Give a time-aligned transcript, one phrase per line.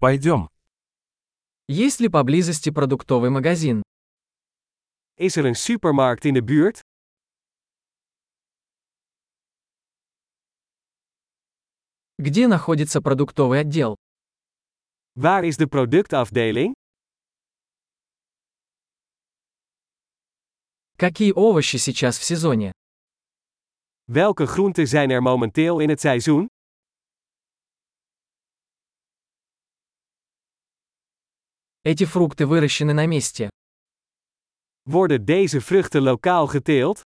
[0.00, 0.48] Пойдем.
[1.66, 3.82] Есть ли поблизости продуктовый магазин?
[5.18, 6.80] Is er een supermarkt in de buurt?
[12.16, 13.96] Где находится продуктовый отдел?
[15.16, 16.74] Waar is de productafdeling?
[20.96, 22.70] Какие овощи сейчас в сезоне?
[24.06, 26.46] Welke groenten zijn er momenteel in het seizoen?
[31.84, 33.50] Эти фрукты выращены на месте.
[34.84, 37.02] Worden deze vruchten lokaal geteeld?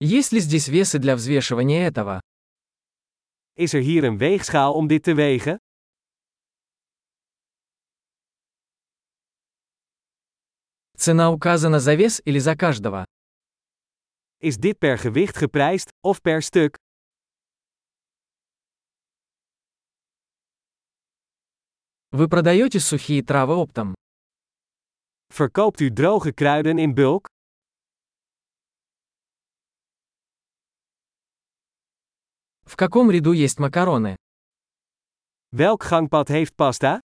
[0.00, 2.20] Есть ли здесь весы для взвешивания этого?
[3.56, 5.58] Is er hier een weegschaal om dit te wegen?
[10.96, 13.04] Цена указана за вес или за каждого?
[14.40, 16.76] Is dit per gewicht geprijsd, of per stuk?
[22.12, 23.94] Вы продаете сухие травы оптом?
[25.28, 27.28] Verkoopt u droge kruiden in bulk?
[32.64, 34.16] В каком ряду есть макароны?
[35.52, 37.00] Welk gangpad heeft pasta?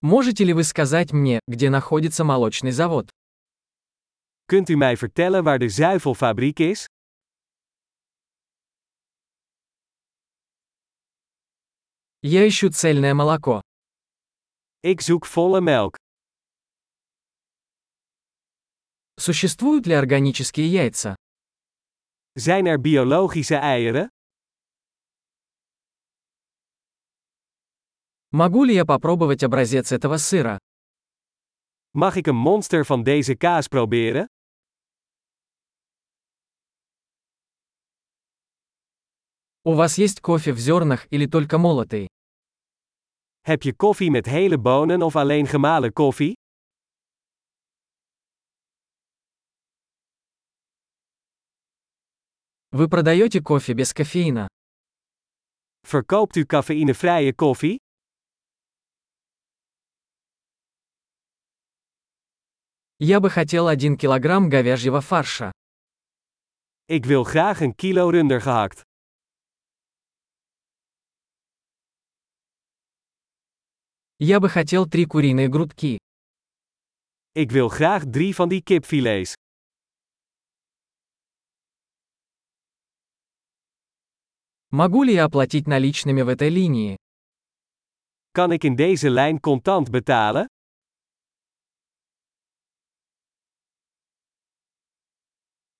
[0.00, 3.10] Можете ли вы сказать мне, где находится молочный завод?
[4.48, 6.86] Kunt u mij vertellen waar de zuivelfabriek is?
[12.22, 13.62] Я ищу цельное молоко.
[14.82, 15.96] Ik zoek volle melk.
[19.18, 21.14] Существуют ли органические яйца?
[22.34, 24.08] Zijn er biologische eieren?
[28.32, 30.58] Могу ли я попробовать образец этого сыра?
[31.92, 34.26] Mag ik een monster van deze kaas proberen?
[39.62, 42.08] У вас есть кофе в зернах или только молотый?
[43.46, 46.34] Heb je koffie met hele bonen of alleen gemalen koffie?
[52.72, 54.48] Вы продаете кофе без кофеина?
[55.82, 57.76] Verkoopt u cafeïnevrije koffie?
[62.98, 65.52] Я бы хотел 1 килограмм говяжьего фарша.
[66.86, 68.89] Ik wil graag een kilo runder gehakt.
[74.22, 75.96] Я бы хотел 3 куриные грудки.
[77.32, 79.32] Ik wil graag drie van die kipfilets.
[84.68, 86.96] Могу ли я оплатить наличными в этой линии?
[88.32, 90.46] Kan ik in deze lijn contant betalen?